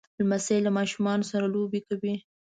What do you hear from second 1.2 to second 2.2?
سره لوبې کوي.